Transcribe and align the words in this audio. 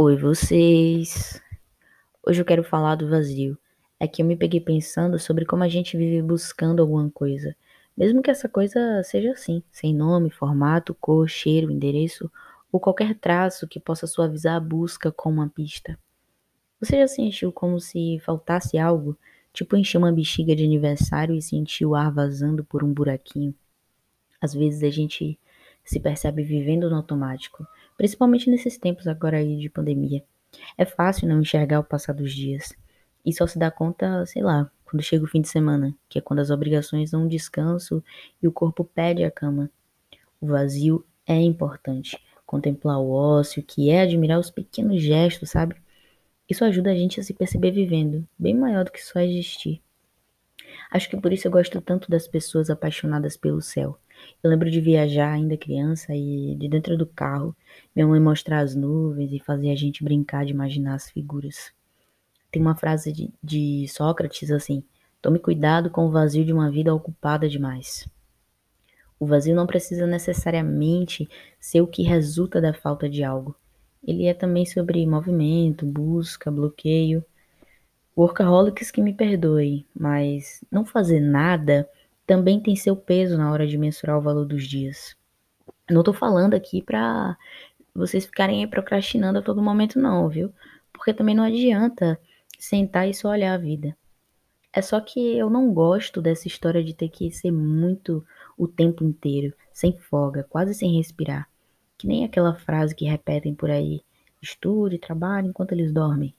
Oi, 0.00 0.16
vocês! 0.16 1.42
Hoje 2.24 2.40
eu 2.40 2.44
quero 2.44 2.62
falar 2.62 2.94
do 2.94 3.10
vazio. 3.10 3.58
É 3.98 4.06
que 4.06 4.22
eu 4.22 4.26
me 4.26 4.36
peguei 4.36 4.60
pensando 4.60 5.18
sobre 5.18 5.44
como 5.44 5.64
a 5.64 5.68
gente 5.68 5.96
vive 5.96 6.22
buscando 6.22 6.80
alguma 6.80 7.10
coisa, 7.10 7.56
mesmo 7.96 8.22
que 8.22 8.30
essa 8.30 8.48
coisa 8.48 9.02
seja 9.02 9.32
assim, 9.32 9.60
sem 9.72 9.92
nome, 9.92 10.30
formato, 10.30 10.94
cor, 10.94 11.28
cheiro, 11.28 11.68
endereço 11.68 12.30
ou 12.70 12.78
qualquer 12.78 13.16
traço 13.16 13.66
que 13.66 13.80
possa 13.80 14.06
suavizar 14.06 14.54
a 14.54 14.60
busca 14.60 15.10
com 15.10 15.30
uma 15.30 15.48
pista. 15.48 15.98
Você 16.78 16.96
já 16.96 17.08
sentiu 17.08 17.50
como 17.50 17.80
se 17.80 18.20
faltasse 18.20 18.78
algo? 18.78 19.18
Tipo 19.52 19.76
encher 19.76 19.98
uma 19.98 20.12
bexiga 20.12 20.54
de 20.54 20.62
aniversário 20.62 21.34
e 21.34 21.42
sentir 21.42 21.84
o 21.84 21.96
ar 21.96 22.12
vazando 22.12 22.62
por 22.62 22.84
um 22.84 22.94
buraquinho? 22.94 23.52
Às 24.40 24.54
vezes 24.54 24.84
a 24.84 24.90
gente 24.90 25.36
se 25.88 25.98
percebe 25.98 26.42
vivendo 26.42 26.90
no 26.90 26.96
automático, 26.96 27.66
principalmente 27.96 28.50
nesses 28.50 28.76
tempos 28.76 29.08
agora 29.08 29.38
aí 29.38 29.56
de 29.56 29.70
pandemia. 29.70 30.22
É 30.76 30.84
fácil 30.84 31.26
não 31.26 31.40
enxergar 31.40 31.80
o 31.80 31.84
passar 31.84 32.12
dos 32.12 32.32
dias. 32.32 32.74
E 33.24 33.32
só 33.32 33.46
se 33.46 33.58
dá 33.58 33.70
conta, 33.70 34.24
sei 34.26 34.42
lá, 34.42 34.70
quando 34.84 35.02
chega 35.02 35.24
o 35.24 35.28
fim 35.28 35.40
de 35.40 35.48
semana, 35.48 35.94
que 36.06 36.18
é 36.18 36.22
quando 36.22 36.40
as 36.40 36.50
obrigações 36.50 37.10
dão 37.10 37.22
um 37.22 37.28
descanso 37.28 38.04
e 38.42 38.46
o 38.46 38.52
corpo 38.52 38.84
pede 38.84 39.24
a 39.24 39.30
cama. 39.30 39.70
O 40.38 40.48
vazio 40.48 41.06
é 41.26 41.36
importante. 41.40 42.22
Contemplar 42.44 42.98
o 42.98 43.10
ócio, 43.10 43.62
que 43.62 43.88
é 43.88 44.02
admirar 44.02 44.38
os 44.38 44.50
pequenos 44.50 45.02
gestos, 45.02 45.50
sabe? 45.50 45.74
Isso 46.46 46.64
ajuda 46.66 46.90
a 46.90 46.94
gente 46.94 47.18
a 47.18 47.22
se 47.22 47.32
perceber 47.32 47.70
vivendo, 47.70 48.28
bem 48.38 48.54
maior 48.54 48.84
do 48.84 48.92
que 48.92 49.02
só 49.02 49.20
existir. 49.20 49.82
Acho 50.90 51.08
que 51.08 51.16
por 51.16 51.32
isso 51.32 51.46
eu 51.46 51.52
gosto 51.52 51.80
tanto 51.80 52.10
das 52.10 52.28
pessoas 52.28 52.68
apaixonadas 52.68 53.38
pelo 53.38 53.62
céu. 53.62 53.98
Eu 54.42 54.50
lembro 54.50 54.70
de 54.70 54.80
viajar 54.80 55.32
ainda 55.32 55.56
criança 55.56 56.14
e 56.14 56.54
de 56.56 56.68
dentro 56.68 56.96
do 56.96 57.06
carro, 57.06 57.56
minha 57.94 58.06
mãe 58.06 58.20
mostrar 58.20 58.60
as 58.60 58.74
nuvens 58.74 59.32
e 59.32 59.38
fazer 59.38 59.70
a 59.70 59.76
gente 59.76 60.04
brincar 60.04 60.44
de 60.44 60.52
imaginar 60.52 60.94
as 60.94 61.10
figuras. 61.10 61.72
Tem 62.50 62.62
uma 62.62 62.76
frase 62.76 63.12
de, 63.12 63.30
de 63.42 63.86
Sócrates 63.88 64.50
assim: 64.50 64.82
Tome 65.20 65.38
cuidado 65.38 65.90
com 65.90 66.06
o 66.06 66.10
vazio 66.10 66.44
de 66.44 66.52
uma 66.52 66.70
vida 66.70 66.94
ocupada 66.94 67.48
demais. 67.48 68.08
O 69.20 69.26
vazio 69.26 69.54
não 69.54 69.66
precisa 69.66 70.06
necessariamente 70.06 71.28
ser 71.58 71.80
o 71.80 71.86
que 71.86 72.02
resulta 72.02 72.60
da 72.60 72.72
falta 72.72 73.08
de 73.08 73.24
algo. 73.24 73.54
Ele 74.06 74.26
é 74.26 74.34
também 74.34 74.64
sobre 74.64 75.04
movimento, 75.04 75.84
busca, 75.84 76.50
bloqueio. 76.50 77.24
Workaholics 78.16 78.90
que 78.90 79.02
me 79.02 79.12
perdoe, 79.12 79.86
mas 79.94 80.64
não 80.70 80.84
fazer 80.84 81.20
nada 81.20 81.88
também 82.28 82.60
tem 82.60 82.76
seu 82.76 82.94
peso 82.94 83.38
na 83.38 83.50
hora 83.50 83.66
de 83.66 83.78
mensurar 83.78 84.18
o 84.18 84.20
valor 84.20 84.44
dos 84.44 84.68
dias. 84.68 85.16
Não 85.90 86.02
tô 86.02 86.12
falando 86.12 86.52
aqui 86.52 86.82
pra 86.82 87.38
vocês 87.94 88.26
ficarem 88.26 88.68
procrastinando 88.68 89.38
a 89.38 89.42
todo 89.42 89.62
momento, 89.62 89.98
não, 89.98 90.28
viu? 90.28 90.52
Porque 90.92 91.14
também 91.14 91.34
não 91.34 91.42
adianta 91.42 92.20
sentar 92.58 93.08
e 93.08 93.14
só 93.14 93.30
olhar 93.30 93.54
a 93.54 93.56
vida. 93.56 93.96
É 94.70 94.82
só 94.82 95.00
que 95.00 95.38
eu 95.38 95.48
não 95.48 95.72
gosto 95.72 96.20
dessa 96.20 96.46
história 96.46 96.84
de 96.84 96.94
ter 96.94 97.08
que 97.08 97.30
ser 97.30 97.50
muito 97.50 98.22
o 98.58 98.68
tempo 98.68 99.02
inteiro, 99.02 99.54
sem 99.72 99.96
folga, 99.96 100.44
quase 100.50 100.74
sem 100.74 100.98
respirar. 100.98 101.48
Que 101.96 102.06
nem 102.06 102.26
aquela 102.26 102.54
frase 102.54 102.94
que 102.94 103.06
repetem 103.06 103.54
por 103.54 103.70
aí: 103.70 104.02
estude 104.42 104.98
trabalhe 104.98 105.48
enquanto 105.48 105.72
eles 105.72 105.90
dormem. 105.90 106.34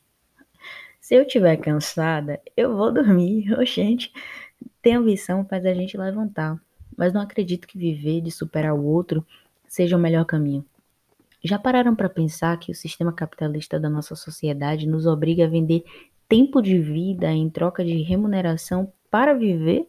Se 1.02 1.16
eu 1.16 1.24
estiver 1.24 1.58
cansada, 1.58 2.40
eu 2.56 2.78
vou 2.78 2.94
dormir. 2.94 3.52
Oxente, 3.60 4.14
tem 4.82 4.96
ambição 4.96 5.46
faz 5.46 5.66
a 5.66 5.74
gente 5.74 5.98
levantar, 5.98 6.60
mas 6.98 7.14
não 7.14 7.22
acredito 7.22 7.68
que 7.68 7.78
viver 7.78 8.22
de 8.22 8.32
superar 8.32 8.74
o 8.74 8.86
outro 8.86 9.26
seja 9.68 9.96
o 9.96 10.00
melhor 10.00 10.26
caminho. 10.26 10.66
Já 11.44 11.58
pararam 11.58 11.96
para 11.96 12.10
pensar 12.10 12.58
que 12.60 12.72
o 12.72 12.76
sistema 12.76 13.14
capitalista 13.14 13.80
da 13.80 13.90
nossa 13.90 14.16
sociedade 14.16 14.88
nos 14.88 15.06
obriga 15.06 15.46
a 15.46 15.50
vender 15.50 15.84
tempo 16.28 16.62
de 16.62 16.78
vida 16.78 17.32
em 17.32 17.50
troca 17.50 17.84
de 17.84 18.02
remuneração 18.02 18.92
para 19.10 19.34
viver? 19.34 19.88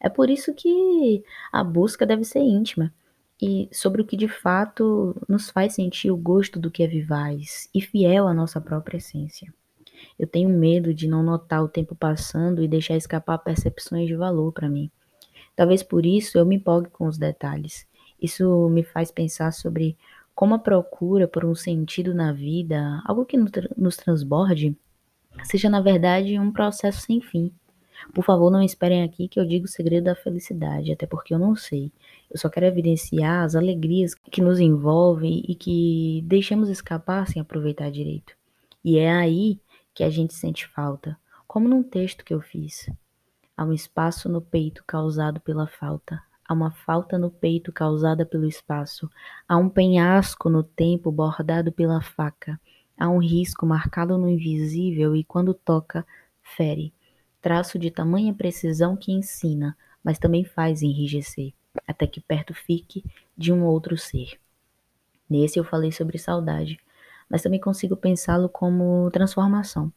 É 0.00 0.08
por 0.08 0.28
isso 0.28 0.52
que 0.52 1.22
a 1.52 1.62
busca 1.62 2.04
deve 2.04 2.24
ser 2.24 2.40
íntima 2.40 2.92
e 3.40 3.68
sobre 3.72 4.02
o 4.02 4.04
que 4.04 4.16
de 4.16 4.28
fato 4.28 5.16
nos 5.28 5.50
faz 5.50 5.74
sentir 5.74 6.10
o 6.10 6.16
gosto 6.16 6.58
do 6.58 6.70
que 6.70 6.82
é 6.82 6.86
vivaz 6.86 7.68
e 7.74 7.80
fiel 7.80 8.26
à 8.26 8.34
nossa 8.34 8.60
própria 8.60 8.98
essência. 8.98 9.52
Eu 10.18 10.26
tenho 10.26 10.48
medo 10.48 10.94
de 10.94 11.08
não 11.08 11.22
notar 11.22 11.62
o 11.62 11.68
tempo 11.68 11.94
passando 11.94 12.62
e 12.62 12.68
deixar 12.68 12.96
escapar 12.96 13.38
percepções 13.38 14.06
de 14.06 14.14
valor 14.14 14.52
para 14.52 14.68
mim. 14.68 14.90
Talvez 15.54 15.82
por 15.82 16.06
isso 16.06 16.38
eu 16.38 16.46
me 16.46 16.56
empolgue 16.56 16.90
com 16.90 17.06
os 17.06 17.18
detalhes. 17.18 17.86
Isso 18.20 18.68
me 18.68 18.82
faz 18.82 19.10
pensar 19.10 19.52
sobre 19.52 19.96
como 20.34 20.54
a 20.54 20.58
procura 20.58 21.28
por 21.28 21.44
um 21.44 21.54
sentido 21.54 22.14
na 22.14 22.32
vida, 22.32 23.02
algo 23.04 23.24
que 23.24 23.36
nos 23.36 23.96
transborde, 23.96 24.76
seja 25.44 25.68
na 25.68 25.80
verdade 25.80 26.38
um 26.38 26.52
processo 26.52 27.00
sem 27.02 27.20
fim. 27.20 27.52
Por 28.14 28.24
favor, 28.24 28.50
não 28.50 28.62
esperem 28.62 29.02
aqui 29.02 29.28
que 29.28 29.38
eu 29.38 29.46
diga 29.46 29.64
o 29.64 29.68
segredo 29.68 30.04
da 30.04 30.14
felicidade, 30.14 30.92
até 30.92 31.06
porque 31.06 31.32
eu 31.32 31.38
não 31.38 31.54
sei. 31.54 31.92
Eu 32.30 32.38
só 32.38 32.48
quero 32.48 32.66
evidenciar 32.66 33.44
as 33.44 33.54
alegrias 33.54 34.14
que 34.14 34.40
nos 34.40 34.58
envolvem 34.58 35.44
e 35.46 35.54
que 35.54 36.22
deixamos 36.24 36.68
escapar 36.68 37.28
sem 37.28 37.40
aproveitar 37.40 37.90
direito. 37.90 38.34
E 38.84 38.98
é 38.98 39.10
aí 39.10 39.60
que 39.94 40.04
a 40.04 40.10
gente 40.10 40.34
sente 40.34 40.66
falta, 40.66 41.18
como 41.46 41.68
num 41.68 41.82
texto 41.82 42.24
que 42.24 42.32
eu 42.32 42.40
fiz. 42.40 42.88
Há 43.56 43.64
um 43.64 43.72
espaço 43.72 44.28
no 44.28 44.40
peito 44.40 44.82
causado 44.86 45.40
pela 45.40 45.66
falta. 45.66 46.22
Há 46.48 46.54
uma 46.54 46.70
falta 46.70 47.18
no 47.18 47.30
peito 47.30 47.72
causada 47.72 48.26
pelo 48.26 48.46
espaço. 48.46 49.10
Há 49.46 49.56
um 49.56 49.68
penhasco 49.68 50.48
no 50.48 50.62
tempo 50.62 51.12
bordado 51.12 51.70
pela 51.70 52.00
faca. 52.00 52.60
Há 52.98 53.08
um 53.08 53.18
risco 53.18 53.66
marcado 53.66 54.16
no 54.16 54.28
invisível 54.28 55.14
e 55.14 55.24
quando 55.24 55.54
toca, 55.54 56.06
fere. 56.42 56.92
Traço 57.40 57.78
de 57.78 57.90
tamanha 57.90 58.32
precisão 58.32 58.96
que 58.96 59.12
ensina, 59.12 59.76
mas 60.02 60.18
também 60.18 60.44
faz 60.44 60.82
enrijecer, 60.82 61.52
até 61.86 62.06
que 62.06 62.20
perto 62.20 62.54
fique 62.54 63.04
de 63.36 63.52
um 63.52 63.64
outro 63.64 63.96
ser. 63.96 64.38
Nesse 65.28 65.58
eu 65.58 65.64
falei 65.64 65.90
sobre 65.90 66.18
saudade, 66.18 66.78
mas 67.32 67.40
também 67.40 67.58
consigo 67.58 67.96
pensá-lo 67.96 68.46
como 68.46 69.10
transformação. 69.10 69.90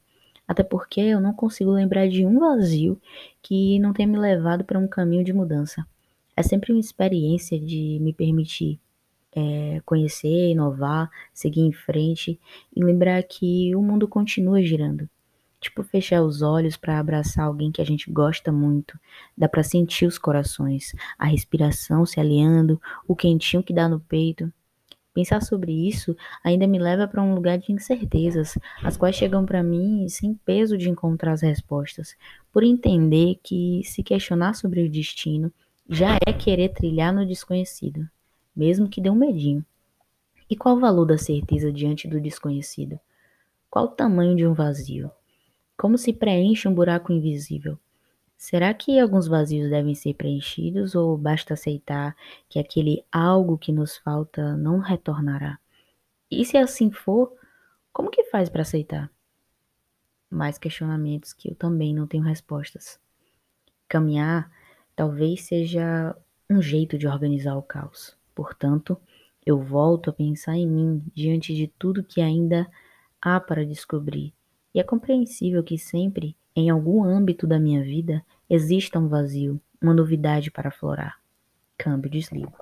Até 0.48 0.62
porque 0.62 1.02
eu 1.02 1.20
não 1.20 1.34
consigo 1.34 1.70
lembrar 1.70 2.08
de 2.08 2.24
um 2.24 2.38
vazio 2.38 2.98
que 3.42 3.78
não 3.78 3.92
tenha 3.92 4.08
me 4.08 4.16
levado 4.16 4.64
para 4.64 4.78
um 4.78 4.88
caminho 4.88 5.22
de 5.22 5.34
mudança. 5.34 5.86
É 6.34 6.42
sempre 6.42 6.72
uma 6.72 6.80
experiência 6.80 7.60
de 7.60 7.98
me 8.00 8.14
permitir 8.14 8.80
é, 9.36 9.82
conhecer, 9.84 10.50
inovar, 10.52 11.10
seguir 11.34 11.60
em 11.60 11.72
frente 11.72 12.40
e 12.74 12.82
lembrar 12.82 13.22
que 13.22 13.76
o 13.76 13.82
mundo 13.82 14.08
continua 14.08 14.62
girando. 14.62 15.06
Tipo, 15.60 15.82
fechar 15.82 16.22
os 16.22 16.40
olhos 16.40 16.76
para 16.76 16.98
abraçar 16.98 17.44
alguém 17.44 17.70
que 17.70 17.82
a 17.82 17.84
gente 17.84 18.10
gosta 18.10 18.50
muito. 18.50 18.98
Dá 19.36 19.48
para 19.48 19.62
sentir 19.62 20.06
os 20.06 20.16
corações, 20.16 20.94
a 21.18 21.26
respiração 21.26 22.06
se 22.06 22.18
alinhando, 22.18 22.80
o 23.06 23.14
quentinho 23.14 23.62
que 23.62 23.74
dá 23.74 23.88
no 23.88 24.00
peito. 24.00 24.50
Pensar 25.16 25.40
sobre 25.40 25.72
isso 25.72 26.14
ainda 26.44 26.66
me 26.66 26.78
leva 26.78 27.08
para 27.08 27.22
um 27.22 27.34
lugar 27.34 27.56
de 27.56 27.72
incertezas, 27.72 28.58
as 28.84 28.98
quais 28.98 29.16
chegam 29.16 29.46
para 29.46 29.62
mim 29.62 30.06
sem 30.10 30.34
peso 30.34 30.76
de 30.76 30.90
encontrar 30.90 31.32
as 31.32 31.40
respostas, 31.40 32.14
por 32.52 32.62
entender 32.62 33.40
que 33.42 33.80
se 33.82 34.02
questionar 34.02 34.54
sobre 34.54 34.82
o 34.82 34.90
destino 34.90 35.50
já 35.88 36.18
é 36.26 36.34
querer 36.34 36.68
trilhar 36.68 37.14
no 37.14 37.24
desconhecido, 37.24 38.06
mesmo 38.54 38.90
que 38.90 39.00
dê 39.00 39.08
um 39.08 39.14
medinho. 39.14 39.64
E 40.50 40.54
qual 40.54 40.76
o 40.76 40.80
valor 40.80 41.06
da 41.06 41.16
certeza 41.16 41.72
diante 41.72 42.06
do 42.06 42.20
desconhecido? 42.20 43.00
Qual 43.70 43.86
o 43.86 43.92
tamanho 43.92 44.36
de 44.36 44.46
um 44.46 44.52
vazio? 44.52 45.10
Como 45.78 45.96
se 45.96 46.12
preenche 46.12 46.68
um 46.68 46.74
buraco 46.74 47.10
invisível? 47.10 47.78
Será 48.36 48.72
que 48.74 48.98
alguns 48.98 49.26
vazios 49.26 49.70
devem 49.70 49.94
ser 49.94 50.14
preenchidos 50.14 50.94
ou 50.94 51.16
basta 51.16 51.54
aceitar 51.54 52.14
que 52.48 52.58
aquele 52.58 53.04
algo 53.10 53.56
que 53.56 53.72
nos 53.72 53.96
falta 53.96 54.56
não 54.56 54.78
retornará? 54.78 55.58
E 56.30 56.44
se 56.44 56.56
assim 56.56 56.90
for, 56.90 57.32
como 57.92 58.10
que 58.10 58.24
faz 58.24 58.48
para 58.48 58.62
aceitar? 58.62 59.10
Mais 60.30 60.58
questionamentos 60.58 61.32
que 61.32 61.50
eu 61.50 61.54
também 61.54 61.94
não 61.94 62.06
tenho 62.06 62.24
respostas. 62.24 63.00
Caminhar 63.88 64.50
talvez 64.94 65.42
seja 65.44 66.14
um 66.48 66.60
jeito 66.60 66.98
de 66.98 67.06
organizar 67.08 67.56
o 67.56 67.62
caos. 67.62 68.16
Portanto, 68.34 69.00
eu 69.44 69.58
volto 69.58 70.10
a 70.10 70.12
pensar 70.12 70.56
em 70.56 70.66
mim 70.66 71.02
diante 71.14 71.54
de 71.54 71.68
tudo 71.68 72.04
que 72.04 72.20
ainda 72.20 72.70
há 73.20 73.40
para 73.40 73.64
descobrir. 73.64 74.34
E 74.74 74.80
é 74.80 74.82
compreensível 74.82 75.62
que 75.62 75.78
sempre 75.78 76.36
em 76.56 76.70
algum 76.70 77.04
âmbito 77.04 77.46
da 77.46 77.60
minha 77.60 77.82
vida 77.82 78.24
exista 78.48 78.98
um 78.98 79.06
vazio, 79.06 79.60
uma 79.80 79.92
novidade 79.92 80.50
para 80.50 80.70
aflorar. 80.70 81.20
Câmbio 81.76 82.10
desligo. 82.10 82.56